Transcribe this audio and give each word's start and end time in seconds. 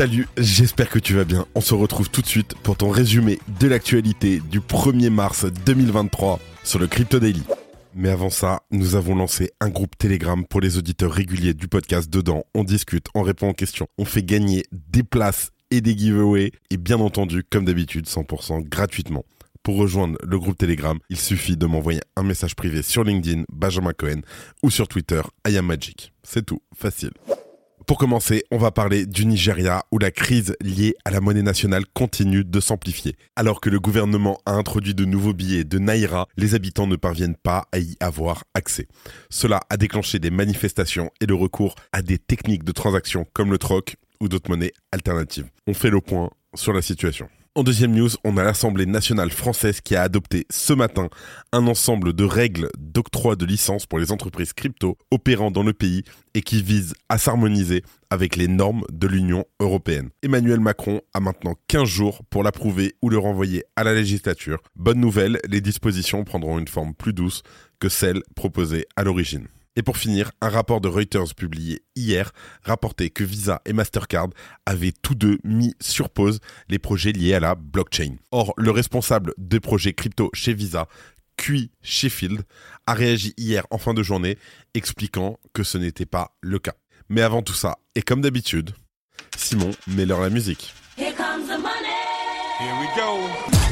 Salut, 0.00 0.28
j'espère 0.38 0.88
que 0.88 0.98
tu 0.98 1.12
vas 1.12 1.24
bien. 1.24 1.44
On 1.54 1.60
se 1.60 1.74
retrouve 1.74 2.08
tout 2.08 2.22
de 2.22 2.26
suite 2.26 2.54
pour 2.62 2.74
ton 2.74 2.88
résumé 2.88 3.38
de 3.60 3.68
l'actualité 3.68 4.40
du 4.40 4.60
1er 4.60 5.10
mars 5.10 5.44
2023 5.44 6.40
sur 6.64 6.78
le 6.78 6.86
Crypto 6.86 7.18
Daily. 7.18 7.42
Mais 7.94 8.08
avant 8.08 8.30
ça, 8.30 8.62
nous 8.70 8.94
avons 8.94 9.14
lancé 9.14 9.50
un 9.60 9.68
groupe 9.68 9.98
Telegram 9.98 10.42
pour 10.46 10.62
les 10.62 10.78
auditeurs 10.78 11.12
réguliers 11.12 11.52
du 11.52 11.68
podcast. 11.68 12.08
Dedans, 12.08 12.44
on 12.54 12.64
discute, 12.64 13.08
on 13.14 13.20
répond 13.20 13.50
aux 13.50 13.52
questions, 13.52 13.88
on 13.98 14.06
fait 14.06 14.22
gagner 14.22 14.64
des 14.72 15.02
places 15.02 15.50
et 15.70 15.82
des 15.82 15.94
giveaways 15.94 16.52
et 16.70 16.78
bien 16.78 16.98
entendu, 16.98 17.44
comme 17.44 17.66
d'habitude, 17.66 18.06
100% 18.06 18.66
gratuitement. 18.66 19.26
Pour 19.62 19.76
rejoindre 19.76 20.16
le 20.26 20.38
groupe 20.38 20.56
Telegram, 20.56 20.98
il 21.10 21.18
suffit 21.18 21.58
de 21.58 21.66
m'envoyer 21.66 22.00
un 22.16 22.22
message 22.22 22.56
privé 22.56 22.80
sur 22.80 23.04
LinkedIn, 23.04 23.44
Benjamin 23.52 23.92
Cohen, 23.92 24.22
ou 24.62 24.70
sur 24.70 24.88
Twitter, 24.88 25.20
IamMagic. 25.46 26.14
C'est 26.22 26.46
tout, 26.46 26.62
facile. 26.74 27.12
Pour 27.90 27.98
commencer, 27.98 28.44
on 28.52 28.56
va 28.56 28.70
parler 28.70 29.04
du 29.04 29.26
Nigeria 29.26 29.84
où 29.90 29.98
la 29.98 30.12
crise 30.12 30.54
liée 30.60 30.94
à 31.04 31.10
la 31.10 31.20
monnaie 31.20 31.42
nationale 31.42 31.82
continue 31.92 32.44
de 32.44 32.60
s'amplifier. 32.60 33.16
Alors 33.34 33.60
que 33.60 33.68
le 33.68 33.80
gouvernement 33.80 34.38
a 34.46 34.52
introduit 34.52 34.94
de 34.94 35.04
nouveaux 35.04 35.32
billets 35.32 35.64
de 35.64 35.80
Naira, 35.80 36.28
les 36.36 36.54
habitants 36.54 36.86
ne 36.86 36.94
parviennent 36.94 37.34
pas 37.34 37.66
à 37.72 37.80
y 37.80 37.96
avoir 37.98 38.44
accès. 38.54 38.86
Cela 39.28 39.58
a 39.70 39.76
déclenché 39.76 40.20
des 40.20 40.30
manifestations 40.30 41.10
et 41.20 41.26
le 41.26 41.34
recours 41.34 41.74
à 41.90 42.00
des 42.00 42.18
techniques 42.18 42.62
de 42.62 42.70
transaction 42.70 43.26
comme 43.32 43.50
le 43.50 43.58
troc 43.58 43.96
ou 44.20 44.28
d'autres 44.28 44.50
monnaies 44.50 44.72
alternatives. 44.92 45.48
On 45.66 45.74
fait 45.74 45.90
le 45.90 46.00
point 46.00 46.30
sur 46.54 46.72
la 46.72 46.82
situation. 46.82 47.28
En 47.56 47.64
deuxième 47.64 47.96
news, 47.96 48.10
on 48.22 48.36
a 48.36 48.44
l'Assemblée 48.44 48.86
nationale 48.86 49.32
française 49.32 49.80
qui 49.80 49.96
a 49.96 50.02
adopté 50.02 50.46
ce 50.50 50.72
matin 50.72 51.08
un 51.50 51.66
ensemble 51.66 52.12
de 52.12 52.22
règles 52.22 52.68
d'octroi 52.78 53.34
de 53.34 53.44
licence 53.44 53.86
pour 53.86 53.98
les 53.98 54.12
entreprises 54.12 54.52
crypto 54.52 54.96
opérant 55.10 55.50
dans 55.50 55.64
le 55.64 55.72
pays 55.72 56.04
et 56.34 56.42
qui 56.42 56.62
vise 56.62 56.94
à 57.08 57.18
s'harmoniser 57.18 57.82
avec 58.08 58.36
les 58.36 58.46
normes 58.46 58.84
de 58.92 59.08
l'Union 59.08 59.46
européenne. 59.58 60.10
Emmanuel 60.22 60.60
Macron 60.60 61.00
a 61.12 61.18
maintenant 61.18 61.56
15 61.66 61.88
jours 61.88 62.22
pour 62.30 62.44
l'approuver 62.44 62.94
ou 63.02 63.08
le 63.08 63.18
renvoyer 63.18 63.64
à 63.74 63.82
la 63.82 63.94
législature. 63.94 64.62
Bonne 64.76 65.00
nouvelle, 65.00 65.40
les 65.48 65.60
dispositions 65.60 66.22
prendront 66.22 66.56
une 66.60 66.68
forme 66.68 66.94
plus 66.94 67.12
douce 67.12 67.42
que 67.80 67.88
celle 67.88 68.22
proposée 68.36 68.86
à 68.94 69.02
l'origine. 69.02 69.48
Et 69.76 69.82
pour 69.82 69.96
finir, 69.96 70.32
un 70.40 70.48
rapport 70.48 70.80
de 70.80 70.88
Reuters 70.88 71.34
publié 71.34 71.82
hier 71.94 72.32
rapportait 72.62 73.10
que 73.10 73.22
Visa 73.22 73.62
et 73.64 73.72
Mastercard 73.72 74.28
avaient 74.66 74.92
tous 75.02 75.14
deux 75.14 75.38
mis 75.44 75.74
sur 75.80 76.10
pause 76.10 76.40
les 76.68 76.78
projets 76.78 77.12
liés 77.12 77.34
à 77.34 77.40
la 77.40 77.54
blockchain. 77.54 78.16
Or, 78.32 78.52
le 78.56 78.70
responsable 78.70 79.32
des 79.38 79.60
projets 79.60 79.92
crypto 79.92 80.30
chez 80.34 80.54
Visa, 80.54 80.88
Cui 81.36 81.70
Sheffield, 81.82 82.42
a 82.86 82.94
réagi 82.94 83.32
hier 83.36 83.66
en 83.70 83.78
fin 83.78 83.94
de 83.94 84.02
journée 84.02 84.36
expliquant 84.74 85.38
que 85.54 85.62
ce 85.62 85.78
n'était 85.78 86.06
pas 86.06 86.36
le 86.40 86.58
cas. 86.58 86.74
Mais 87.08 87.22
avant 87.22 87.42
tout 87.42 87.54
ça, 87.54 87.78
et 87.94 88.02
comme 88.02 88.20
d'habitude, 88.20 88.72
Simon 89.36 89.70
met 89.86 90.04
leur 90.06 90.20
la 90.20 90.30
musique. 90.30 90.74
Here 90.98 91.14
comes 91.14 91.46
the 91.46 91.58
money. 91.58 91.90
Here 92.58 92.74
we 92.78 92.88
go. 92.96 93.69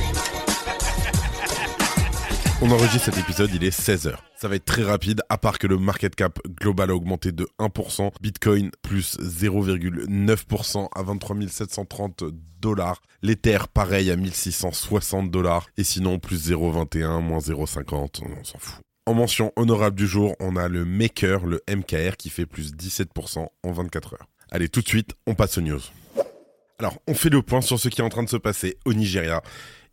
On 2.61 2.73
enregistre 2.73 3.05
cet 3.05 3.19
épisode, 3.19 3.51
il 3.55 3.63
est 3.63 3.71
16h. 3.71 4.17
Ça 4.35 4.49
va 4.49 4.57
être 4.57 4.65
très 4.65 4.83
rapide, 4.83 5.23
à 5.29 5.39
part 5.39 5.61
que 5.61 5.69
le 5.69 5.79
market 5.79 6.17
cap 6.17 6.41
global 6.61 6.91
a 6.91 6.95
augmenté 6.97 7.31
de 7.31 7.47
1%, 7.61 8.11
Bitcoin 8.21 8.73
plus 8.83 9.17
0,9% 9.21 10.89
à 10.93 11.03
23 11.05 11.37
730 11.49 12.25
dollars, 12.61 13.01
l'Ether 13.23 13.59
pareil 13.73 14.11
à 14.11 14.17
1660 14.17 15.31
dollars, 15.31 15.69
et 15.77 15.85
sinon 15.85 16.19
plus 16.19 16.51
0,21, 16.51 17.21
moins 17.23 17.39
0,50, 17.39 18.23
on 18.25 18.43
s'en 18.43 18.59
fout. 18.59 18.81
En 19.07 19.15
mention 19.15 19.53
honorable 19.55 19.95
du 19.95 20.09
jour, 20.09 20.35
on 20.41 20.57
a 20.57 20.67
le 20.67 20.85
Maker, 20.85 21.47
le 21.47 21.63
MKR, 21.71 22.17
qui 22.17 22.29
fait 22.29 22.45
plus 22.45 22.75
17% 22.75 23.47
en 23.63 23.71
24 23.71 24.15
heures. 24.15 24.27
Allez, 24.51 24.69
tout 24.69 24.81
de 24.81 24.89
suite, 24.89 25.15
on 25.29 25.37
passe 25.37 25.59
aux 25.59 25.63
news. 25.63 25.81
Alors, 26.81 26.99
on 27.07 27.15
fait 27.15 27.31
le 27.31 27.41
point 27.41 27.61
sur 27.61 27.79
ce 27.79 27.89
qui 27.89 28.01
est 28.01 28.05
en 28.05 28.09
train 28.09 28.25
de 28.25 28.29
se 28.29 28.37
passer 28.37 28.79
au 28.85 28.95
Nigeria. 28.95 29.43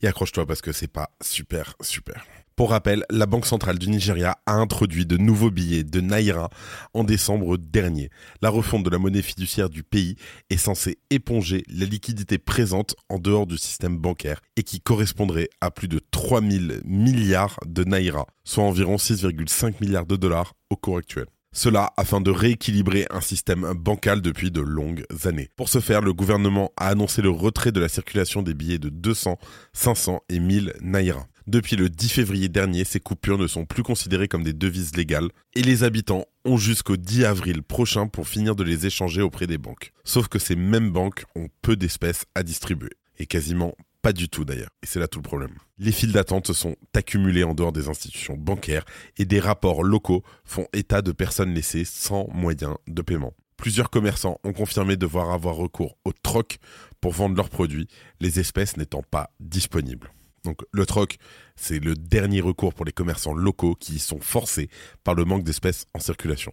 Et 0.01 0.07
accroche-toi 0.07 0.45
parce 0.45 0.61
que 0.61 0.71
c'est 0.71 0.91
pas 0.91 1.11
super, 1.21 1.75
super. 1.81 2.25
Pour 2.55 2.69
rappel, 2.69 3.03
la 3.09 3.25
Banque 3.25 3.45
centrale 3.45 3.77
du 3.77 3.89
Nigeria 3.89 4.37
a 4.45 4.53
introduit 4.53 5.05
de 5.05 5.17
nouveaux 5.17 5.51
billets 5.51 5.83
de 5.83 5.99
Naira 5.99 6.49
en 6.93 7.03
décembre 7.03 7.57
dernier. 7.57 8.09
La 8.41 8.49
refonte 8.49 8.83
de 8.83 8.89
la 8.89 8.97
monnaie 8.97 9.21
fiduciaire 9.21 9.69
du 9.69 9.83
pays 9.83 10.15
est 10.49 10.55
censée 10.55 10.97
éponger 11.09 11.65
la 11.67 11.85
liquidité 11.85 12.37
présente 12.37 12.95
en 13.09 13.19
dehors 13.19 13.45
du 13.45 13.57
système 13.57 13.97
bancaire 13.97 14.39
et 14.55 14.63
qui 14.63 14.79
correspondrait 14.79 15.49
à 15.59 15.69
plus 15.69 15.89
de 15.89 15.99
3000 16.11 16.79
milliards 16.85 17.59
de 17.65 17.83
Naira, 17.83 18.25
soit 18.45 18.63
environ 18.63 18.95
6,5 18.95 19.81
milliards 19.81 20.05
de 20.05 20.15
dollars 20.15 20.53
au 20.69 20.77
cours 20.77 20.97
actuel. 20.97 21.25
Cela 21.55 21.93
afin 21.95 22.19
de 22.19 22.31
rééquilibrer 22.31 23.07
un 23.11 23.21
système 23.21 23.73
bancal 23.75 24.21
depuis 24.21 24.51
de 24.51 24.59
longues 24.59 25.05
années. 25.23 25.47
Pour 25.55 25.69
ce 25.69 25.79
faire, 25.79 26.01
le 26.01 26.11
gouvernement 26.11 26.73
a 26.75 26.89
annoncé 26.89 27.21
le 27.21 27.29
retrait 27.29 27.71
de 27.71 27.79
la 27.79 27.87
circulation 27.87 28.41
des 28.41 28.53
billets 28.53 28.77
de 28.77 28.89
200, 28.89 29.39
500 29.71 30.21
et 30.27 30.39
1000 30.39 30.73
naira. 30.81 31.27
Depuis 31.47 31.77
le 31.77 31.89
10 31.89 32.09
février 32.09 32.49
dernier, 32.49 32.83
ces 32.83 32.99
coupures 32.99 33.37
ne 33.37 33.47
sont 33.47 33.65
plus 33.65 33.83
considérées 33.83 34.27
comme 34.27 34.43
des 34.43 34.51
devises 34.51 34.97
légales 34.97 35.29
et 35.53 35.61
les 35.61 35.85
habitants 35.85 36.25
ont 36.43 36.57
jusqu'au 36.57 36.97
10 36.97 37.23
avril 37.23 37.63
prochain 37.63 38.07
pour 38.07 38.27
finir 38.27 38.57
de 38.57 38.63
les 38.63 38.85
échanger 38.85 39.21
auprès 39.21 39.47
des 39.47 39.57
banques. 39.57 39.93
Sauf 40.03 40.27
que 40.27 40.39
ces 40.39 40.57
mêmes 40.57 40.91
banques 40.91 41.23
ont 41.37 41.47
peu 41.61 41.77
d'espèces 41.77 42.25
à 42.35 42.43
distribuer 42.43 42.91
et 43.17 43.27
quasiment 43.27 43.75
pas 44.05 44.13
du 44.13 44.29
tout 44.29 44.45
d'ailleurs. 44.45 44.69
Et 44.83 44.85
c'est 44.85 44.99
là 44.99 45.07
tout 45.07 45.17
le 45.17 45.23
problème. 45.23 45.55
Les 45.79 45.91
files 45.91 46.11
d'attente 46.11 46.53
sont 46.53 46.75
accumulées 46.93 47.43
en 47.43 47.55
dehors 47.55 47.71
des 47.71 47.87
institutions 47.87 48.37
bancaires 48.37 48.85
et 49.17 49.25
des 49.25 49.39
rapports 49.39 49.83
locaux 49.83 50.21
font 50.43 50.67
état 50.73 51.01
de 51.01 51.11
personnes 51.11 51.55
laissées 51.55 51.85
sans 51.85 52.27
moyens 52.31 52.75
de 52.85 53.01
paiement. 53.01 53.33
Plusieurs 53.57 53.89
commerçants 53.89 54.37
ont 54.43 54.53
confirmé 54.53 54.95
devoir 54.95 55.31
avoir 55.31 55.55
recours 55.55 55.97
au 56.05 56.11
troc 56.11 56.59
pour 57.01 57.13
vendre 57.13 57.35
leurs 57.35 57.49
produits, 57.49 57.87
les 58.19 58.39
espèces 58.39 58.77
n'étant 58.77 59.01
pas 59.01 59.31
disponibles. 59.39 60.11
Donc 60.43 60.59
le 60.71 60.85
troc, 60.85 61.17
c'est 61.55 61.79
le 61.79 61.95
dernier 61.95 62.41
recours 62.41 62.75
pour 62.75 62.85
les 62.85 62.91
commerçants 62.91 63.33
locaux 63.33 63.73
qui 63.73 63.97
sont 63.97 64.21
forcés 64.21 64.69
par 65.03 65.15
le 65.15 65.25
manque 65.25 65.43
d'espèces 65.43 65.87
en 65.95 65.99
circulation. 65.99 66.51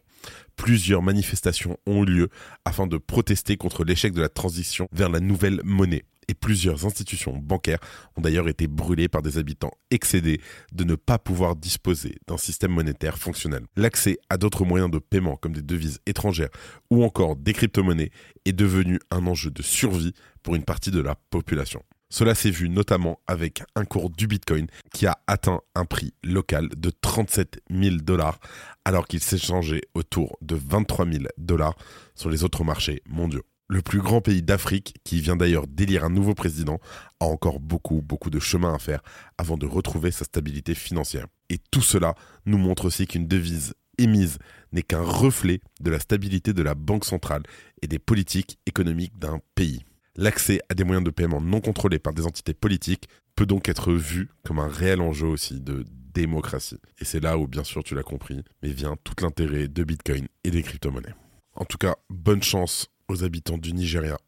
Plusieurs 0.56 1.02
manifestations 1.02 1.76
ont 1.86 2.04
eu 2.04 2.06
lieu 2.06 2.28
afin 2.64 2.86
de 2.86 2.96
protester 2.96 3.58
contre 3.58 3.84
l'échec 3.84 4.14
de 4.14 4.22
la 4.22 4.30
transition 4.30 4.88
vers 4.90 5.10
la 5.10 5.20
nouvelle 5.20 5.60
monnaie. 5.64 6.04
Et 6.32 6.34
plusieurs 6.34 6.86
institutions 6.86 7.36
bancaires 7.36 7.78
ont 8.16 8.22
d'ailleurs 8.22 8.48
été 8.48 8.66
brûlées 8.66 9.10
par 9.10 9.20
des 9.20 9.36
habitants 9.36 9.72
excédés 9.90 10.40
de 10.72 10.82
ne 10.84 10.94
pas 10.94 11.18
pouvoir 11.18 11.56
disposer 11.56 12.16
d'un 12.26 12.38
système 12.38 12.72
monétaire 12.72 13.18
fonctionnel. 13.18 13.66
L'accès 13.76 14.16
à 14.30 14.38
d'autres 14.38 14.64
moyens 14.64 14.90
de 14.90 14.98
paiement 14.98 15.36
comme 15.36 15.52
des 15.52 15.60
devises 15.60 16.00
étrangères 16.06 16.48
ou 16.88 17.04
encore 17.04 17.36
des 17.36 17.52
crypto-monnaies 17.52 18.12
est 18.46 18.54
devenu 18.54 18.98
un 19.10 19.26
enjeu 19.26 19.50
de 19.50 19.60
survie 19.60 20.14
pour 20.42 20.54
une 20.54 20.64
partie 20.64 20.90
de 20.90 21.02
la 21.02 21.16
population. 21.16 21.82
Cela 22.08 22.34
s'est 22.34 22.50
vu 22.50 22.70
notamment 22.70 23.20
avec 23.26 23.62
un 23.76 23.84
cours 23.84 24.08
du 24.08 24.26
Bitcoin 24.26 24.68
qui 24.94 25.06
a 25.06 25.18
atteint 25.26 25.60
un 25.74 25.84
prix 25.84 26.14
local 26.24 26.70
de 26.74 26.88
37 26.88 27.60
000 27.70 27.96
dollars 27.96 28.38
alors 28.86 29.06
qu'il 29.06 29.20
s'échangeait 29.20 29.82
autour 29.92 30.38
de 30.40 30.54
23 30.54 31.04
000 31.04 31.24
dollars 31.36 31.76
sur 32.14 32.30
les 32.30 32.42
autres 32.42 32.64
marchés 32.64 33.02
mondiaux. 33.06 33.44
Le 33.72 33.80
plus 33.80 34.00
grand 34.00 34.20
pays 34.20 34.42
d'Afrique, 34.42 34.96
qui 35.02 35.22
vient 35.22 35.34
d'ailleurs 35.34 35.66
d'élire 35.66 36.04
un 36.04 36.10
nouveau 36.10 36.34
président, 36.34 36.78
a 37.20 37.24
encore 37.24 37.58
beaucoup, 37.58 38.02
beaucoup 38.02 38.28
de 38.28 38.38
chemin 38.38 38.74
à 38.74 38.78
faire 38.78 39.00
avant 39.38 39.56
de 39.56 39.64
retrouver 39.64 40.10
sa 40.10 40.26
stabilité 40.26 40.74
financière. 40.74 41.26
Et 41.48 41.56
tout 41.70 41.80
cela 41.80 42.14
nous 42.44 42.58
montre 42.58 42.84
aussi 42.84 43.06
qu'une 43.06 43.26
devise 43.26 43.72
émise 43.96 44.36
n'est 44.72 44.82
qu'un 44.82 45.00
reflet 45.00 45.62
de 45.80 45.90
la 45.90 46.00
stabilité 46.00 46.52
de 46.52 46.62
la 46.62 46.74
Banque 46.74 47.06
centrale 47.06 47.44
et 47.80 47.86
des 47.86 47.98
politiques 47.98 48.58
économiques 48.66 49.18
d'un 49.18 49.40
pays. 49.54 49.86
L'accès 50.16 50.60
à 50.68 50.74
des 50.74 50.84
moyens 50.84 51.06
de 51.06 51.10
paiement 51.10 51.40
non 51.40 51.62
contrôlés 51.62 51.98
par 51.98 52.12
des 52.12 52.26
entités 52.26 52.52
politiques 52.52 53.08
peut 53.36 53.46
donc 53.46 53.70
être 53.70 53.94
vu 53.94 54.28
comme 54.44 54.58
un 54.58 54.68
réel 54.68 55.00
enjeu 55.00 55.28
aussi 55.28 55.62
de 55.62 55.86
démocratie. 56.12 56.78
Et 56.98 57.06
c'est 57.06 57.20
là 57.20 57.38
où, 57.38 57.48
bien 57.48 57.64
sûr, 57.64 57.82
tu 57.82 57.94
l'as 57.94 58.02
compris, 58.02 58.44
mais 58.62 58.68
vient 58.68 58.98
tout 59.02 59.14
l'intérêt 59.22 59.66
de 59.66 59.82
Bitcoin 59.82 60.28
et 60.44 60.50
des 60.50 60.62
crypto-monnaies. 60.62 61.14
En 61.54 61.64
tout 61.64 61.78
cas, 61.78 61.96
bonne 62.10 62.42
chance 62.42 62.91
aux 63.12 63.24
habitants 63.24 63.58
du 63.58 63.72
Nigeria. 63.72 64.18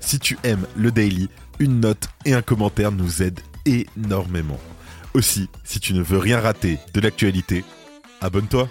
Si 0.00 0.18
tu 0.18 0.36
aimes 0.42 0.66
le 0.76 0.90
daily, 0.90 1.28
une 1.58 1.80
note 1.80 2.08
et 2.24 2.34
un 2.34 2.42
commentaire 2.42 2.92
nous 2.92 3.22
aident 3.22 3.40
énormément. 3.64 4.60
Aussi, 5.14 5.48
si 5.64 5.80
tu 5.80 5.94
ne 5.94 6.02
veux 6.02 6.18
rien 6.18 6.40
rater 6.40 6.78
de 6.92 7.00
l'actualité, 7.00 7.64
abonne-toi. 8.20 8.68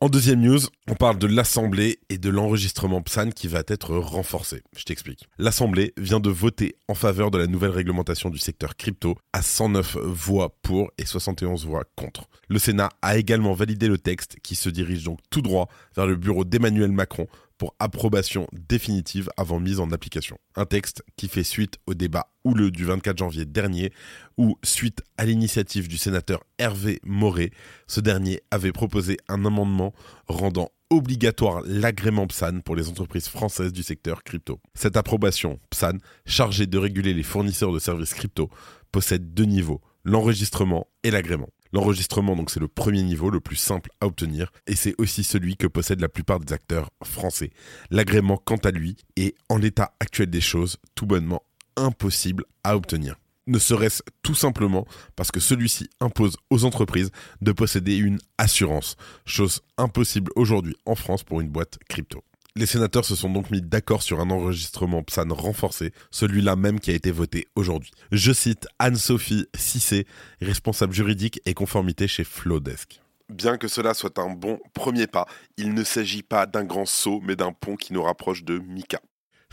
En 0.00 0.08
deuxième 0.08 0.40
news, 0.40 0.58
on 0.90 0.94
parle 0.94 1.16
de 1.18 1.28
l'Assemblée 1.28 2.00
et 2.08 2.18
de 2.18 2.28
l'enregistrement 2.28 3.02
PSAN 3.02 3.30
qui 3.30 3.46
va 3.46 3.62
être 3.68 3.94
renforcé. 3.94 4.62
Je 4.76 4.82
t'explique. 4.82 5.28
L'Assemblée 5.38 5.92
vient 5.96 6.18
de 6.18 6.28
voter 6.28 6.74
en 6.88 6.94
faveur 6.94 7.30
de 7.30 7.38
la 7.38 7.46
nouvelle 7.46 7.70
réglementation 7.70 8.28
du 8.28 8.38
secteur 8.38 8.74
crypto 8.74 9.16
à 9.32 9.42
109 9.42 9.98
voix 9.98 10.56
pour 10.62 10.90
et 10.98 11.06
71 11.06 11.66
voix 11.66 11.84
contre. 11.94 12.28
Le 12.48 12.58
Sénat 12.58 12.88
a 13.00 13.16
également 13.16 13.52
validé 13.52 13.86
le 13.86 13.96
texte 13.96 14.38
qui 14.42 14.56
se 14.56 14.68
dirige 14.70 15.04
donc 15.04 15.20
tout 15.30 15.40
droit 15.40 15.68
vers 15.94 16.08
le 16.08 16.16
bureau 16.16 16.44
d'Emmanuel 16.44 16.90
Macron 16.90 17.28
pour 17.62 17.76
approbation 17.78 18.48
définitive 18.68 19.30
avant 19.36 19.60
mise 19.60 19.78
en 19.78 19.92
application. 19.92 20.36
Un 20.56 20.64
texte 20.64 21.04
qui 21.16 21.28
fait 21.28 21.44
suite 21.44 21.78
au 21.86 21.94
débat 21.94 22.26
houleux 22.42 22.72
du 22.72 22.84
24 22.84 23.16
janvier 23.16 23.44
dernier 23.44 23.92
où, 24.36 24.58
suite 24.64 25.04
à 25.16 25.26
l'initiative 25.26 25.86
du 25.86 25.96
sénateur 25.96 26.42
Hervé 26.58 26.98
Moret, 27.04 27.52
ce 27.86 28.00
dernier 28.00 28.40
avait 28.50 28.72
proposé 28.72 29.16
un 29.28 29.44
amendement 29.44 29.94
rendant 30.26 30.70
obligatoire 30.90 31.62
l'agrément 31.64 32.26
PSAN 32.26 32.62
pour 32.64 32.74
les 32.74 32.88
entreprises 32.88 33.28
françaises 33.28 33.72
du 33.72 33.84
secteur 33.84 34.24
crypto. 34.24 34.58
Cette 34.74 34.96
approbation 34.96 35.60
PSAN, 35.70 35.98
chargée 36.26 36.66
de 36.66 36.78
réguler 36.78 37.14
les 37.14 37.22
fournisseurs 37.22 37.72
de 37.72 37.78
services 37.78 38.14
crypto, 38.14 38.50
possède 38.90 39.34
deux 39.34 39.44
niveaux, 39.44 39.80
l'enregistrement 40.02 40.88
et 41.04 41.12
l'agrément. 41.12 41.50
L'enregistrement, 41.72 42.36
donc, 42.36 42.50
c'est 42.50 42.60
le 42.60 42.68
premier 42.68 43.02
niveau, 43.02 43.30
le 43.30 43.40
plus 43.40 43.56
simple 43.56 43.90
à 44.00 44.06
obtenir, 44.06 44.52
et 44.66 44.76
c'est 44.76 44.94
aussi 44.98 45.24
celui 45.24 45.56
que 45.56 45.66
possèdent 45.66 46.00
la 46.00 46.08
plupart 46.08 46.38
des 46.40 46.52
acteurs 46.52 46.90
français. 47.02 47.50
L'agrément, 47.90 48.36
quant 48.36 48.56
à 48.56 48.70
lui, 48.70 48.96
est, 49.16 49.34
en 49.48 49.56
l'état 49.56 49.94
actuel 50.00 50.28
des 50.28 50.40
choses, 50.40 50.76
tout 50.94 51.06
bonnement 51.06 51.42
impossible 51.76 52.44
à 52.64 52.76
obtenir. 52.76 53.16
Ne 53.46 53.58
serait-ce 53.58 54.02
tout 54.22 54.34
simplement 54.34 54.86
parce 55.16 55.32
que 55.32 55.40
celui-ci 55.40 55.88
impose 56.00 56.36
aux 56.50 56.64
entreprises 56.64 57.10
de 57.40 57.52
posséder 57.52 57.96
une 57.96 58.18
assurance, 58.38 58.96
chose 59.24 59.62
impossible 59.78 60.30
aujourd'hui 60.36 60.76
en 60.86 60.94
France 60.94 61.24
pour 61.24 61.40
une 61.40 61.48
boîte 61.48 61.78
crypto. 61.88 62.22
Les 62.54 62.66
sénateurs 62.66 63.06
se 63.06 63.16
sont 63.16 63.30
donc 63.30 63.50
mis 63.50 63.62
d'accord 63.62 64.02
sur 64.02 64.20
un 64.20 64.28
enregistrement 64.28 65.02
PSAN 65.02 65.32
renforcé, 65.32 65.92
celui-là 66.10 66.54
même 66.54 66.80
qui 66.80 66.90
a 66.90 66.94
été 66.94 67.10
voté 67.10 67.48
aujourd'hui. 67.56 67.92
Je 68.10 68.30
cite 68.30 68.68
Anne-Sophie 68.78 69.46
Cissé, 69.54 70.06
responsable 70.42 70.92
juridique 70.92 71.40
et 71.46 71.54
conformité 71.54 72.06
chez 72.06 72.24
Flowdesk. 72.24 73.00
Bien 73.30 73.56
que 73.56 73.68
cela 73.68 73.94
soit 73.94 74.18
un 74.18 74.28
bon 74.28 74.60
premier 74.74 75.06
pas, 75.06 75.26
il 75.56 75.72
ne 75.72 75.82
s'agit 75.82 76.22
pas 76.22 76.44
d'un 76.44 76.64
grand 76.64 76.84
saut, 76.84 77.22
mais 77.24 77.36
d'un 77.36 77.52
pont 77.52 77.76
qui 77.76 77.94
nous 77.94 78.02
rapproche 78.02 78.44
de 78.44 78.58
Mika. 78.58 79.00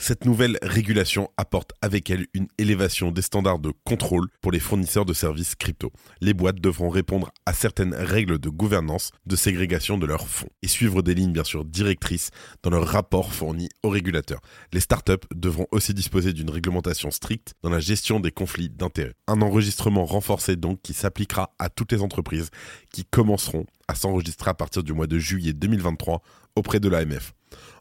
Cette 0.02 0.24
nouvelle 0.24 0.58
régulation 0.62 1.30
apporte 1.36 1.74
avec 1.82 2.10
elle 2.10 2.26
une 2.34 2.48
élévation 2.58 3.12
des 3.12 3.22
standards 3.22 3.60
de 3.60 3.74
contrôle 3.84 4.30
pour 4.42 4.54
les 4.54 4.60
fournisseurs 4.62 5.04
de 5.04 5.14
services 5.14 5.56
crypto. 5.56 5.92
Les 6.22 6.34
boîtes 6.34 6.62
devront 6.62 6.90
répondre 6.90 7.32
à 7.46 7.52
certaines 7.52 7.94
règles 7.94 8.40
de 8.40 8.48
gouvernance, 8.48 9.12
de 9.26 9.36
ségrégation 9.36 9.98
de 9.98 10.06
leurs 10.06 10.30
fonds 10.30 10.48
et 10.64 10.70
suivre 10.70 11.02
des 11.02 11.14
lignes 11.14 11.34
bien 11.34 11.44
sûr 11.44 11.66
directrices 11.66 12.32
dans 12.64 12.70
leurs 12.70 12.88
rapports 12.88 13.34
fournis 13.34 13.68
aux 13.84 13.90
régulateurs. 13.90 14.40
Les 14.72 14.80
startups 14.80 15.28
devront 15.36 15.68
aussi 15.72 15.94
disposer 15.94 16.32
d'une 16.32 16.50
réglementation 16.50 17.12
stricte 17.12 17.54
dans 17.62 17.70
la 17.70 17.82
gestion 17.82 18.22
des 18.22 18.32
conflits 18.32 18.70
d'intérêts. 18.70 19.16
Un 19.28 19.42
enregistrement 19.42 20.06
renforcé 20.06 20.56
donc 20.56 20.82
qui 20.82 20.94
s'appliquera 20.94 21.54
à 21.60 21.68
toutes 21.68 21.92
les 21.92 22.02
entreprises 22.02 22.52
qui 22.94 23.04
commenceront 23.04 23.66
à 23.90 23.96
s'enregistrer 23.96 24.50
à 24.50 24.54
partir 24.54 24.82
du 24.82 24.94
mois 24.94 25.08
de 25.08 25.20
juillet 25.20 25.52
2023 25.52 26.22
auprès 26.56 26.80
de 26.80 26.88
l'AMF. 26.88 27.34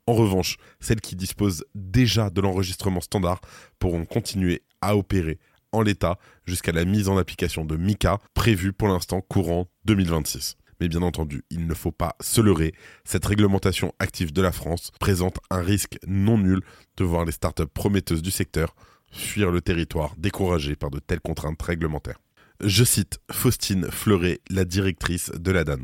En 0.08 0.14
revanche, 0.14 0.56
celles 0.80 1.02
qui 1.02 1.16
disposent 1.16 1.66
déjà 1.74 2.30
de 2.30 2.40
l'enregistrement 2.40 3.02
standard 3.02 3.42
pourront 3.78 4.06
continuer 4.06 4.62
à 4.80 4.96
opérer 4.96 5.38
en 5.70 5.82
l'état 5.82 6.18
jusqu'à 6.46 6.72
la 6.72 6.86
mise 6.86 7.10
en 7.10 7.18
application 7.18 7.66
de 7.66 7.76
MICA, 7.76 8.18
prévue 8.32 8.72
pour 8.72 8.88
l'instant 8.88 9.20
courant 9.20 9.68
2026. 9.84 10.56
Mais 10.80 10.88
bien 10.88 11.02
entendu, 11.02 11.44
il 11.50 11.66
ne 11.66 11.74
faut 11.74 11.92
pas 11.92 12.16
se 12.22 12.40
leurrer, 12.40 12.72
cette 13.04 13.26
réglementation 13.26 13.92
active 13.98 14.32
de 14.32 14.40
la 14.40 14.50
France 14.50 14.92
présente 14.98 15.40
un 15.50 15.60
risque 15.60 15.98
non 16.06 16.38
nul 16.38 16.62
de 16.96 17.04
voir 17.04 17.26
les 17.26 17.32
startups 17.32 17.66
prometteuses 17.66 18.22
du 18.22 18.30
secteur 18.30 18.74
fuir 19.12 19.50
le 19.50 19.60
territoire 19.60 20.14
découragées 20.16 20.76
par 20.76 20.88
de 20.88 21.00
telles 21.00 21.20
contraintes 21.20 21.60
réglementaires. 21.60 22.18
Je 22.60 22.82
cite 22.82 23.20
Faustine 23.30 23.88
Fleuret, 23.88 24.40
la 24.50 24.64
directrice 24.64 25.30
de 25.30 25.52
la 25.52 25.62
DAN. 25.62 25.78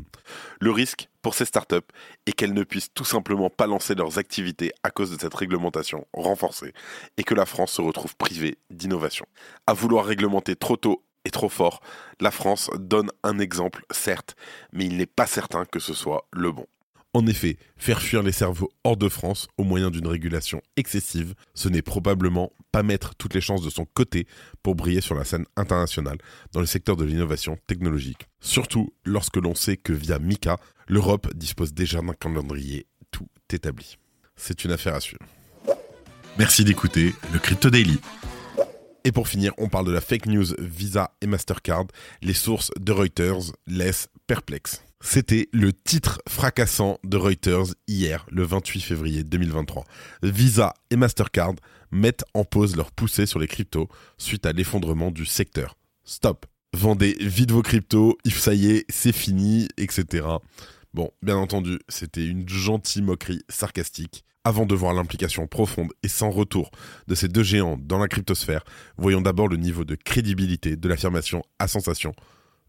Le 0.59 0.71
risque 0.71 1.07
pour 1.21 1.33
ces 1.33 1.45
startups 1.45 1.87
est 2.25 2.33
qu'elles 2.33 2.53
ne 2.53 2.65
puissent 2.65 2.93
tout 2.93 3.05
simplement 3.05 3.49
pas 3.49 3.65
lancer 3.65 3.95
leurs 3.95 4.17
activités 4.17 4.73
à 4.83 4.91
cause 4.91 5.09
de 5.09 5.17
cette 5.17 5.33
réglementation 5.33 6.05
renforcée 6.11 6.73
et 7.15 7.23
que 7.23 7.33
la 7.33 7.45
France 7.45 7.71
se 7.71 7.81
retrouve 7.81 8.17
privée 8.17 8.57
d'innovation. 8.71 9.25
À 9.67 9.73
vouloir 9.73 10.03
réglementer 10.03 10.57
trop 10.57 10.75
tôt 10.75 11.05
et 11.23 11.31
trop 11.31 11.47
fort, 11.47 11.79
la 12.19 12.29
France 12.29 12.69
donne 12.77 13.09
un 13.23 13.39
exemple, 13.39 13.85
certes, 13.91 14.35
mais 14.73 14.85
il 14.85 14.97
n'est 14.97 15.05
pas 15.05 15.27
certain 15.27 15.63
que 15.63 15.79
ce 15.79 15.93
soit 15.93 16.27
le 16.33 16.51
bon. 16.51 16.67
En 17.15 17.27
effet, 17.27 17.55
faire 17.77 18.01
fuir 18.01 18.23
les 18.23 18.33
cerveaux 18.33 18.69
hors 18.83 18.97
de 18.97 19.07
France 19.07 19.47
au 19.57 19.63
moyen 19.63 19.89
d'une 19.89 20.05
régulation 20.05 20.61
excessive, 20.75 21.33
ce 21.53 21.69
n'est 21.69 21.81
probablement 21.81 22.51
pas 22.73 22.83
mettre 22.83 23.15
toutes 23.15 23.33
les 23.33 23.39
chances 23.39 23.61
de 23.61 23.69
son 23.69 23.85
côté 23.85 24.27
pour 24.61 24.75
briller 24.75 24.99
sur 24.99 25.15
la 25.15 25.23
scène 25.23 25.45
internationale 25.55 26.17
dans 26.51 26.59
le 26.59 26.65
secteur 26.65 26.97
de 26.97 27.05
l'innovation 27.05 27.57
technologique. 27.67 28.27
Surtout 28.41 28.91
lorsque 29.05 29.37
l'on 29.37 29.55
sait 29.55 29.77
que 29.77 29.93
via 29.93 30.19
MICA, 30.19 30.57
l'Europe 30.89 31.33
dispose 31.33 31.73
déjà 31.73 32.01
d'un 32.01 32.11
calendrier 32.11 32.85
tout 33.11 33.29
établi. 33.49 33.97
C'est 34.35 34.65
une 34.65 34.73
affaire 34.73 34.95
à 34.95 34.99
suivre. 34.99 35.23
Merci 36.37 36.65
d'écouter 36.65 37.15
le 37.31 37.39
Crypto 37.39 37.69
Daily. 37.69 37.97
Et 39.05 39.13
pour 39.13 39.29
finir, 39.29 39.53
on 39.57 39.69
parle 39.69 39.85
de 39.85 39.93
la 39.93 40.01
fake 40.01 40.25
news 40.25 40.47
Visa 40.59 41.15
et 41.21 41.27
Mastercard. 41.27 41.85
Les 42.21 42.33
sources 42.33 42.71
de 42.77 42.91
Reuters 42.91 43.53
laissent 43.67 44.09
perplexes. 44.27 44.84
C'était 45.01 45.49
le 45.51 45.73
titre 45.73 46.21
fracassant 46.27 46.97
de 47.03 47.17
Reuters 47.17 47.75
hier, 47.87 48.25
le 48.31 48.43
28 48.43 48.81
février 48.81 49.23
2023. 49.23 49.83
Visa 50.23 50.73
et 50.89 50.95
Mastercard 50.95 51.53
mettent 51.91 52.23
en 52.33 52.43
pause 52.43 52.75
leur 52.75 52.91
poussée 52.91 53.25
sur 53.25 53.39
les 53.39 53.47
cryptos 53.47 53.89
suite 54.17 54.45
à 54.45 54.53
l'effondrement 54.53 55.11
du 55.11 55.25
secteur. 55.25 55.77
Stop. 56.05 56.45
Vendez 56.73 57.15
vite 57.19 57.51
vos 57.51 57.61
cryptos, 57.61 58.17
if 58.25 58.39
ça 58.39 58.53
y 58.53 58.71
est, 58.71 58.85
c'est 58.89 59.13
fini, 59.13 59.67
etc. 59.77 60.27
Bon, 60.93 61.11
bien 61.21 61.37
entendu, 61.37 61.79
c'était 61.89 62.25
une 62.25 62.47
gentille 62.47 63.01
moquerie 63.01 63.41
sarcastique. 63.49 64.23
Avant 64.43 64.65
de 64.65 64.75
voir 64.75 64.93
l'implication 64.93 65.47
profonde 65.47 65.91
et 66.03 66.07
sans 66.07 66.29
retour 66.29 66.71
de 67.07 67.15
ces 67.15 67.27
deux 67.27 67.43
géants 67.43 67.77
dans 67.81 67.97
la 67.97 68.07
cryptosphère, 68.07 68.63
voyons 68.97 69.21
d'abord 69.21 69.47
le 69.47 69.57
niveau 69.57 69.83
de 69.83 69.95
crédibilité 69.95 70.75
de 70.75 70.87
l'affirmation 70.87 71.43
à 71.59 71.67
sensation 71.67 72.13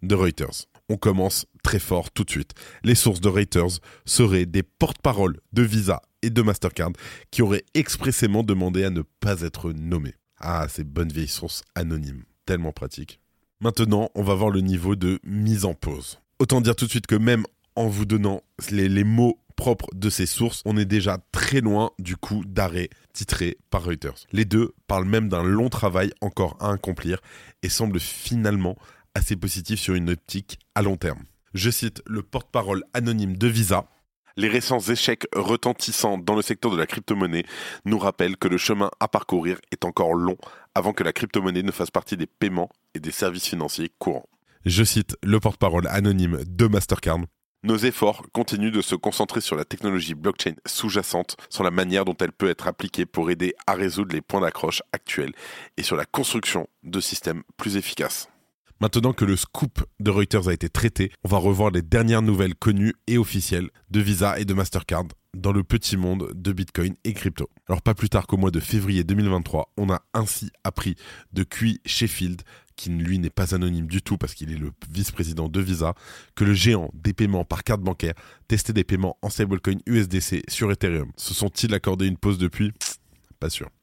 de 0.03 0.15
Reuters 0.15 0.67
on 0.89 0.97
commence 0.97 1.47
très 1.63 1.79
fort 1.79 2.11
tout 2.11 2.25
de 2.25 2.31
suite. 2.31 2.53
Les 2.85 2.95
sources 2.95 3.21
de 3.21 3.29
Reuters 3.29 3.81
seraient 4.05 4.47
des 4.47 4.63
porte-paroles 4.63 5.41
de 5.53 5.63
Visa 5.63 6.03
et 6.23 6.31
de 6.31 6.43
Mastercard 6.43 6.93
qui 7.31 7.43
auraient 7.43 7.65
expressément 7.75 8.43
demandé 8.43 8.85
à 8.85 8.91
ne 8.91 9.03
pas 9.21 9.43
être 9.43 9.73
nommés. 9.73 10.15
Ah, 10.39 10.67
ces 10.69 10.85
bonnes 10.85 11.13
vieilles 11.13 11.29
sources 11.29 11.63
anonymes, 11.75 12.25
tellement 12.45 12.73
pratiques. 12.73 13.21
Maintenant, 13.61 14.11
on 14.15 14.23
va 14.23 14.35
voir 14.35 14.51
le 14.51 14.61
niveau 14.61 14.97
de 14.97 15.19
mise 15.25 15.65
en 15.65 15.75
pause. 15.75 16.21
Autant 16.39 16.61
dire 16.61 16.77
tout 16.77 16.85
de 16.85 16.91
suite 16.91 17.07
que 17.07 17.15
même 17.15 17.45
en 17.75 17.89
vous 17.89 18.05
donnant 18.05 18.43
les, 18.71 18.89
les 18.89 19.05
mots 19.05 19.41
propres 19.57 19.89
de 19.95 20.11
ces 20.11 20.27
sources, 20.27 20.63
on 20.67 20.77
est 20.77 20.85
déjà 20.85 21.19
très 21.33 21.61
loin 21.61 21.91
du 21.99 22.17
coup 22.17 22.45
d'arrêt 22.45 22.91
titré 23.15 23.57
par 23.71 23.85
Reuters. 23.85 24.27
Les 24.33 24.45
deux 24.45 24.75
parlent 24.87 25.09
même 25.09 25.29
d'un 25.29 25.43
long 25.43 25.71
travail 25.71 26.13
encore 26.21 26.57
à 26.61 26.71
accomplir 26.71 27.21
et 27.63 27.71
semblent 27.71 27.99
finalement 27.99 28.77
assez 29.17 29.35
positif 29.35 29.81
sur 29.81 29.95
une 29.95 30.11
optique 30.11 30.59
à 30.75 30.83
long 30.83 30.97
terme. 30.97 31.25
Je 31.55 31.71
cite 31.71 32.03
le 32.07 32.23
porte-parole 32.23 32.85
anonyme 32.93 33.37
de 33.37 33.49
Visa. 33.49 33.89
Les 34.37 34.49
récents 34.49 34.81
échecs 34.81 35.27
retentissants 35.35 36.19
dans 36.19 36.35
le 36.35 36.43
secteur 36.43 36.71
de 36.71 36.77
la 36.77 36.87
crypto-monnaie 36.87 37.47
nous 37.87 37.99
rappellent 37.99 38.37
que 38.37 38.49
le 38.49 38.59
chemin 38.59 38.91
à 39.01 39.09
parcourir 39.09 39.59
est 39.73 39.87
encore 39.87 40.13
long 40.13 40.37
avant 40.75 40.93
que 40.93 41.03
la 41.03 41.15
crypto-monnaie 41.15 41.63
ne 41.63 41.73
fasse 41.73 41.91
partie 41.91 42.19
des 42.19 42.27
paiements 42.27 42.69
et 42.93 43.01
des 43.01 43.11
services 43.11 43.47
financiers 43.47 43.91
courants. 43.99 44.29
Je 44.67 44.85
cite 44.85 45.17
le 45.23 45.41
porte-parole 45.41 45.89
anonyme 45.89 46.41
de 46.47 46.67
Mastercard. 46.67 47.21
Nos 47.63 47.79
efforts 47.79 48.27
continuent 48.33 48.71
de 48.71 48.83
se 48.83 48.95
concentrer 48.95 49.41
sur 49.41 49.57
la 49.57 49.65
technologie 49.65 50.15
blockchain 50.15 50.55
sous-jacente, 50.67 51.39
sur 51.49 51.65
la 51.65 51.71
manière 51.71 52.05
dont 52.05 52.17
elle 52.21 52.33
peut 52.33 52.51
être 52.51 52.69
appliquée 52.69 53.07
pour 53.07 53.31
aider 53.31 53.55
à 53.67 53.73
résoudre 53.73 54.15
les 54.15 54.21
points 54.21 54.43
d'accroche 54.43 54.83
actuels 54.93 55.33
et 55.79 55.83
sur 55.83 55.97
la 55.97 56.05
construction 56.05 56.69
de 56.83 57.01
systèmes 57.01 57.43
plus 57.57 57.79
efficaces. 57.79 58.29
Maintenant 58.79 59.15
que 59.15 59.25
le 59.25 59.37
scoop 59.37 59.83
de 60.01 60.11
Reuters 60.11 60.49
a 60.49 60.53
été 60.53 60.69
traité, 60.69 61.11
on 61.25 61.31
va 61.31 61.39
revoir 61.39 61.71
les 61.71 61.81
dernières 61.81 62.21
nouvelles 62.21 62.55
connues 62.55 62.93
et 63.07 63.17
officielles 63.17 63.71
de 63.91 64.01
Visa 64.01 64.39
et 64.39 64.45
de 64.45 64.53
Mastercard 64.53 65.05
dans 65.35 65.53
le 65.53 65.65
petit 65.65 65.97
monde 65.97 66.31
de 66.35 66.53
Bitcoin 66.53 66.95
et 67.05 67.15
crypto. 67.15 67.49
Alors 67.69 67.81
pas 67.81 67.95
plus 67.95 68.11
tard 68.11 68.27
qu'au 68.27 68.37
mois 68.37 68.51
de 68.51 68.61
février 68.61 69.03
2023, 69.03 69.73
on 69.79 69.89
a 69.89 70.03
ainsi 70.13 70.51
appris 70.63 70.95
de 71.33 71.43
Quy 71.43 71.81
Sheffield, 71.87 72.43
qui 72.77 72.91
lui 72.91 73.19
n'est 73.19 73.31
pas 73.31 73.55
anonyme 73.55 73.87
du 73.87 74.03
tout 74.03 74.19
parce 74.19 74.35
qu'il 74.35 74.53
est 74.53 74.59
le 74.59 74.73
vice-président 74.91 75.49
de 75.49 75.61
Visa, 75.61 75.95
que 76.35 76.45
le 76.45 76.53
géant 76.53 76.91
des 76.93 77.15
paiements 77.15 77.47
par 77.47 77.65
carte 77.65 77.81
bancaire 77.81 78.15
testait 78.47 78.75
des 78.75 78.85
paiements 78.85 79.17
en 79.23 79.31
stablecoin 79.31 79.79
USDC 79.87 80.43
sur 80.49 80.71
Ethereum. 80.71 81.11
Se 81.17 81.33
sont-ils 81.33 81.73
accordé 81.73 82.07
une 82.07 82.19
pause 82.19 82.37
depuis? 82.37 82.73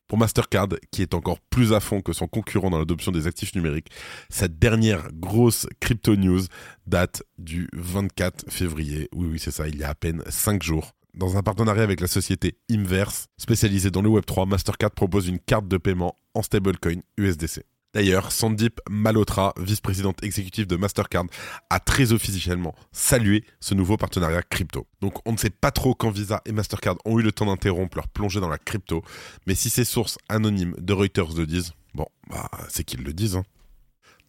Pour 0.07 0.17
Mastercard, 0.17 0.67
qui 0.91 1.01
est 1.01 1.13
encore 1.13 1.39
plus 1.49 1.73
à 1.73 1.79
fond 1.79 2.01
que 2.01 2.13
son 2.13 2.27
concurrent 2.27 2.69
dans 2.69 2.79
l'adoption 2.79 3.11
des 3.11 3.27
actifs 3.27 3.55
numériques, 3.55 3.89
sa 4.29 4.47
dernière 4.47 5.11
grosse 5.13 5.67
crypto 5.79 6.15
news 6.15 6.41
date 6.85 7.23
du 7.37 7.67
24 7.73 8.51
février. 8.51 9.09
Oui, 9.15 9.27
oui, 9.31 9.39
c'est 9.39 9.51
ça, 9.51 9.67
il 9.67 9.77
y 9.77 9.83
a 9.83 9.89
à 9.89 9.95
peine 9.95 10.23
5 10.29 10.61
jours. 10.61 10.91
Dans 11.13 11.37
un 11.37 11.43
partenariat 11.43 11.83
avec 11.83 12.01
la 12.01 12.07
société 12.07 12.57
Inverse, 12.71 13.27
spécialisée 13.37 13.91
dans 13.91 14.01
le 14.01 14.09
Web3, 14.09 14.47
Mastercard 14.47 14.91
propose 14.91 15.27
une 15.27 15.39
carte 15.39 15.67
de 15.67 15.77
paiement 15.77 16.17
en 16.33 16.41
stablecoin 16.41 17.01
USDC. 17.17 17.63
D'ailleurs, 17.93 18.31
Sandip 18.31 18.79
Malhotra, 18.89 19.53
vice-présidente 19.57 20.23
exécutive 20.23 20.65
de 20.65 20.75
Mastercard, 20.75 21.25
a 21.69 21.79
très 21.79 22.11
officiellement 22.11 22.73
salué 22.91 23.45
ce 23.59 23.75
nouveau 23.75 23.97
partenariat 23.97 24.41
crypto. 24.41 24.87
Donc 24.99 25.19
on 25.27 25.33
ne 25.33 25.37
sait 25.37 25.51
pas 25.51 25.71
trop 25.71 25.93
quand 25.93 26.09
Visa 26.09 26.41
et 26.45 26.51
Mastercard 26.51 26.97
ont 27.05 27.19
eu 27.19 27.21
le 27.21 27.31
temps 27.31 27.45
d'interrompre 27.45 27.97
leur 27.97 28.07
plongée 28.07 28.39
dans 28.39 28.49
la 28.49 28.57
crypto, 28.57 29.03
mais 29.45 29.53
si 29.53 29.69
ces 29.69 29.85
sources 29.85 30.17
anonymes 30.27 30.75
de 30.79 30.93
Reuters 30.93 31.33
le 31.35 31.45
disent, 31.45 31.73
bon, 31.93 32.07
bah, 32.29 32.49
c'est 32.69 32.83
qu'ils 32.83 33.03
le 33.03 33.13
disent. 33.13 33.35
Hein. 33.35 33.45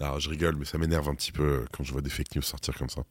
Alors, 0.01 0.21
je 0.21 0.29
rigole, 0.29 0.57
mais 0.57 0.65
ça 0.67 0.77
m'énerve 0.77 1.09
un 1.09 1.15
petit 1.15 1.33
peu 1.33 1.65
quand 1.73 1.85
je 1.85 1.93
vois 1.93 2.03
des 2.03 2.11
fake 2.11 2.35
news 2.35 2.43
sortir 2.43 2.75
comme 2.75 2.91
ça. 2.91 3.05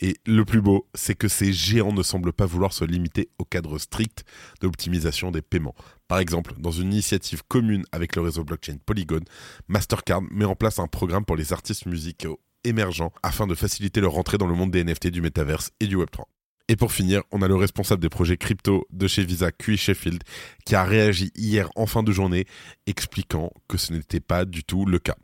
Et 0.00 0.16
le 0.26 0.44
plus 0.44 0.60
beau, 0.60 0.88
c'est 0.94 1.16
que 1.16 1.28
ces 1.28 1.52
géants 1.52 1.92
ne 1.92 2.02
semblent 2.02 2.32
pas 2.32 2.46
vouloir 2.46 2.72
se 2.72 2.84
limiter 2.84 3.30
au 3.38 3.44
cadre 3.44 3.78
strict 3.78 4.24
d'optimisation 4.60 5.30
des 5.30 5.42
paiements. 5.42 5.74
Par 6.06 6.18
exemple, 6.18 6.54
dans 6.58 6.70
une 6.70 6.92
initiative 6.92 7.42
commune 7.48 7.84
avec 7.90 8.14
le 8.14 8.22
réseau 8.22 8.44
blockchain 8.44 8.76
Polygon, 8.84 9.24
Mastercard 9.66 10.22
met 10.22 10.44
en 10.44 10.54
place 10.54 10.78
un 10.78 10.86
programme 10.86 11.24
pour 11.24 11.36
les 11.36 11.52
artistes 11.52 11.86
musicaux 11.86 12.40
émergents 12.64 13.12
afin 13.22 13.46
de 13.46 13.54
faciliter 13.54 14.00
leur 14.00 14.16
entrée 14.16 14.38
dans 14.38 14.46
le 14.46 14.54
monde 14.54 14.70
des 14.70 14.84
NFT, 14.84 15.08
du 15.08 15.20
métaverse 15.20 15.70
et 15.80 15.86
du 15.86 15.96
Web3. 15.96 16.24
Et 16.68 16.76
pour 16.76 16.92
finir, 16.92 17.22
on 17.32 17.40
a 17.40 17.48
le 17.48 17.54
responsable 17.54 18.02
des 18.02 18.10
projets 18.10 18.36
crypto 18.36 18.86
de 18.90 19.08
chez 19.08 19.24
Visa, 19.24 19.50
QI 19.50 19.78
Sheffield, 19.78 20.22
qui 20.66 20.74
a 20.74 20.84
réagi 20.84 21.32
hier 21.34 21.70
en 21.76 21.86
fin 21.86 22.02
de 22.02 22.12
journée, 22.12 22.46
expliquant 22.86 23.50
que 23.68 23.78
ce 23.78 23.92
n'était 23.94 24.20
pas 24.20 24.44
du 24.44 24.64
tout 24.64 24.84
le 24.84 24.98
cas. 24.98 25.16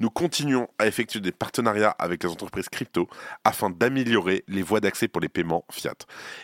Nous 0.00 0.08
continuons 0.08 0.66
à 0.78 0.86
effectuer 0.86 1.20
des 1.20 1.30
partenariats 1.30 1.94
avec 1.98 2.24
les 2.24 2.30
entreprises 2.30 2.70
crypto 2.70 3.06
afin 3.44 3.68
d'améliorer 3.68 4.44
les 4.48 4.62
voies 4.62 4.80
d'accès 4.80 5.08
pour 5.08 5.20
les 5.20 5.28
paiements 5.28 5.66
fiat. 5.70 5.94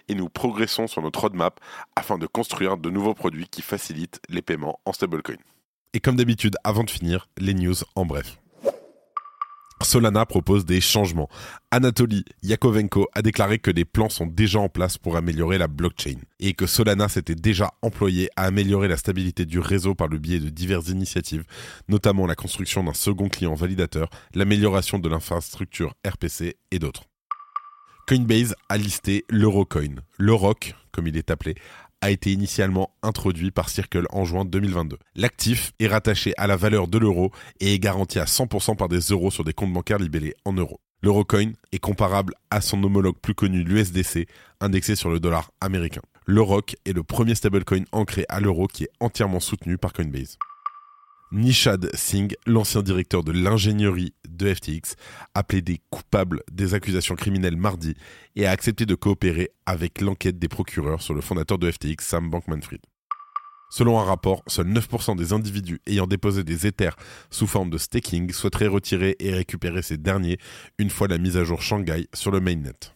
Et 0.09 0.15
nous 0.15 0.29
progressons 0.29 0.87
sur 0.87 1.01
notre 1.01 1.21
roadmap 1.21 1.59
afin 1.97 2.19
de 2.19 2.27
construire 2.27 2.77
de 2.77 2.91
nouveaux 2.91 3.15
produits 3.15 3.49
qui 3.49 3.63
facilitent 3.63 4.21
les 4.29 4.43
paiements 4.43 4.79
en 4.85 4.93
stablecoin. 4.93 5.39
Et 5.95 6.01
comme 6.01 6.17
d'habitude, 6.17 6.57
avant 6.65 6.85
de 6.85 6.91
finir, 6.91 7.29
les 7.39 7.55
news 7.55 7.77
en 7.95 8.05
bref. 8.05 8.39
Solana 9.83 10.25
propose 10.25 10.65
des 10.65 10.81
changements. 10.81 11.29
Anatoly 11.71 12.25
Yakovenko 12.43 13.09
a 13.15 13.23
déclaré 13.23 13.59
que 13.59 13.71
des 13.71 13.85
plans 13.85 14.09
sont 14.09 14.27
déjà 14.27 14.59
en 14.59 14.69
place 14.69 14.97
pour 14.99 15.17
améliorer 15.17 15.59
la 15.59 15.69
blockchain 15.69 16.17
et 16.41 16.55
que 16.55 16.67
Solana 16.67 17.09
s'était 17.09 17.35
déjà 17.35 17.73
employé 17.83 18.31
à 18.37 18.45
améliorer 18.45 18.89
la 18.89 18.97
stabilité 18.97 19.45
du 19.45 19.59
réseau 19.59 19.95
par 19.95 20.09
le 20.09 20.19
biais 20.19 20.41
de 20.41 20.49
diverses 20.49 20.89
initiatives, 20.89 21.45
notamment 21.89 22.27
la 22.27 22.35
construction 22.35 22.83
d'un 22.83 22.95
second 22.95 23.29
client 23.29 23.55
validateur, 23.55 24.09
l'amélioration 24.35 24.99
de 24.99 25.09
l'infrastructure 25.09 25.95
RPC 26.07 26.57
et 26.71 26.79
d'autres. 26.79 27.05
Coinbase 28.09 28.55
a 28.69 28.79
listé 28.79 29.25
l'Eurocoin. 29.29 29.97
L'Euroc, 30.17 30.75
comme 30.93 31.09
il 31.09 31.17
est 31.17 31.31
appelé, 31.31 31.57
a 32.07 32.11
été 32.13 32.33
initialement 32.33 32.95
introduit 33.03 33.51
par 33.51 33.69
Circle 33.69 34.07
en 34.11 34.25
juin 34.25 34.45
2022. 34.45 34.97
L'actif 35.17 35.73
est 35.81 35.89
rattaché 35.89 36.33
à 36.37 36.47
la 36.47 36.55
valeur 36.55 36.87
de 36.87 36.99
l'euro 36.99 37.33
et 37.59 37.75
est 37.75 37.79
garanti 37.81 38.21
à 38.21 38.27
100% 38.27 38.77
par 38.77 38.89
des 38.89 39.01
euros 39.01 39.33
sur 39.33 39.43
des 39.43 39.53
comptes 39.53 39.73
bancaires 39.73 39.99
libellés 39.99 40.35
en 40.45 40.53
euros. 40.53 40.79
L'Eurocoin 41.03 41.51
est 41.73 41.81
comparable 41.81 42.35
à 42.51 42.61
son 42.61 42.83
homologue 42.85 43.17
plus 43.21 43.35
connu, 43.35 43.65
l'USDC, 43.65 44.29
indexé 44.61 44.95
sur 44.95 45.11
le 45.11 45.19
dollar 45.19 45.51
américain. 45.61 46.03
L'Euroc 46.27 46.77
est 46.85 46.93
le 46.93 47.03
premier 47.03 47.35
stablecoin 47.35 47.83
ancré 47.91 48.25
à 48.29 48.39
l'euro 48.39 48.69
qui 48.69 48.85
est 48.85 48.91
entièrement 49.01 49.41
soutenu 49.41 49.77
par 49.77 49.93
Coinbase. 49.93 50.39
Nishad 51.33 51.91
Singh, 51.95 52.37
l'ancien 52.47 52.83
directeur 52.83 53.25
de 53.25 53.33
l'ingénierie 53.33 54.15
de 54.29 54.55
FTX, 54.55 54.95
a 55.35 55.43
plaidé 55.43 55.81
coupable 55.91 56.43
des 56.53 56.75
accusations 56.75 57.17
criminelles 57.17 57.57
mardi 57.57 57.95
et 58.37 58.47
a 58.47 58.53
accepté 58.53 58.87
de 58.87 58.95
coopérer 58.95 59.51
avec 59.67 60.01
l'enquête 60.01 60.39
des 60.39 60.49
procureurs 60.49 61.03
sur 61.03 61.15
le 61.15 61.21
fondateur 61.21 61.59
de 61.59 61.69
FTX, 61.69 62.05
Sam 62.05 62.31
Bankman-Fried. 62.31 62.81
Selon 63.71 63.99
un 63.99 64.05
rapport, 64.05 64.45
seuls 64.47 64.69
9% 64.69 65.17
des 65.17 65.33
individus 65.33 65.81
ayant 65.87 66.07
déposé 66.07 66.45
des 66.45 66.69
Ethers 66.69 66.97
sous 67.31 67.49
forme 67.49 67.71
de 67.71 67.79
staking 67.79 68.33
souhaiteraient 68.33 68.69
retirer 68.69 69.17
et 69.19 69.35
récupérer 69.35 69.83
ces 69.83 69.97
derniers 69.97 70.39
une 70.79 70.91
fois 70.91 71.09
la 71.09 71.19
mise 71.19 71.37
à 71.37 71.43
jour 71.43 71.61
Shanghai 71.61 72.07
sur 72.15 72.31
le 72.31 72.39
mainnet. 72.39 72.96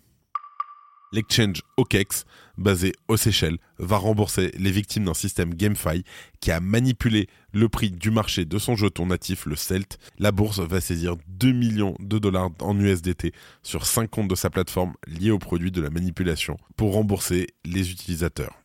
L'exchange 1.12 1.62
OKEX, 1.76 2.24
basé 2.56 2.92
aux 3.08 3.16
Seychelles, 3.16 3.58
va 3.78 3.96
rembourser 3.96 4.52
les 4.56 4.70
victimes 4.70 5.06
d'un 5.06 5.14
système 5.14 5.54
GameFi 5.54 6.04
qui 6.38 6.52
a 6.52 6.60
manipulé 6.60 7.28
le 7.52 7.68
prix 7.68 7.90
du 7.90 8.12
marché 8.12 8.44
de 8.44 8.58
son 8.58 8.76
jeton 8.76 9.06
natif, 9.06 9.44
le 9.46 9.56
CELT. 9.56 9.98
La 10.20 10.30
bourse 10.30 10.60
va 10.60 10.80
saisir 10.80 11.16
2 11.26 11.50
millions 11.50 11.96
de 11.98 12.20
dollars 12.20 12.50
en 12.60 12.78
USDT 12.78 13.32
sur 13.64 13.86
5 13.86 14.08
comptes 14.08 14.28
de 14.28 14.36
sa 14.36 14.50
plateforme 14.50 14.94
liés 15.08 15.32
au 15.32 15.40
produit 15.40 15.72
de 15.72 15.80
la 15.80 15.90
manipulation 15.90 16.56
pour 16.76 16.92
rembourser 16.92 17.48
les 17.64 17.90
utilisateurs. 17.90 18.59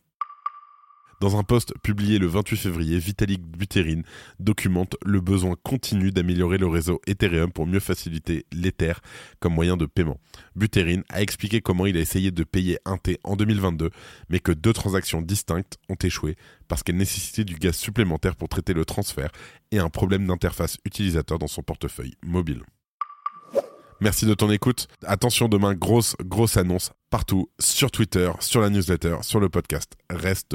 Dans 1.18 1.38
un 1.38 1.42
post 1.42 1.72
publié 1.82 2.18
le 2.18 2.26
28 2.26 2.56
février, 2.56 2.98
Vitalik 2.98 3.40
Buterin 3.40 4.02
documente 4.38 4.96
le 5.04 5.22
besoin 5.22 5.54
continu 5.62 6.10
d'améliorer 6.10 6.58
le 6.58 6.66
réseau 6.66 7.00
Ethereum 7.06 7.50
pour 7.50 7.66
mieux 7.66 7.80
faciliter 7.80 8.44
l'Ether 8.52 8.92
comme 9.40 9.54
moyen 9.54 9.78
de 9.78 9.86
paiement. 9.86 10.20
Buterin 10.56 11.00
a 11.08 11.22
expliqué 11.22 11.62
comment 11.62 11.86
il 11.86 11.96
a 11.96 12.00
essayé 12.00 12.32
de 12.32 12.44
payer 12.44 12.78
un 12.84 12.98
T 12.98 13.18
en 13.24 13.34
2022, 13.36 13.90
mais 14.28 14.40
que 14.40 14.52
deux 14.52 14.74
transactions 14.74 15.22
distinctes 15.22 15.78
ont 15.88 15.96
échoué 16.02 16.36
parce 16.68 16.82
qu'elles 16.82 16.98
nécessitaient 16.98 17.44
du 17.44 17.54
gaz 17.54 17.76
supplémentaire 17.76 18.36
pour 18.36 18.50
traiter 18.50 18.74
le 18.74 18.84
transfert 18.84 19.30
et 19.70 19.78
un 19.78 19.88
problème 19.88 20.26
d'interface 20.26 20.76
utilisateur 20.84 21.38
dans 21.38 21.46
son 21.46 21.62
portefeuille 21.62 22.14
mobile. 22.22 22.62
Merci 24.00 24.26
de 24.26 24.34
ton 24.34 24.50
écoute. 24.50 24.88
Attention 25.06 25.48
demain, 25.48 25.74
grosse, 25.74 26.14
grosse 26.22 26.58
annonce 26.58 26.92
partout, 27.08 27.48
sur 27.58 27.90
Twitter, 27.90 28.30
sur 28.40 28.60
la 28.60 28.68
newsletter, 28.68 29.16
sur 29.22 29.40
le 29.40 29.48
podcast. 29.48 29.94
Reste 30.10 30.54